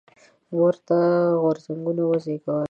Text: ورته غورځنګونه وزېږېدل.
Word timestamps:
ورته 0.59 0.97
غورځنګونه 1.41 2.01
وزېږېدل. 2.09 2.57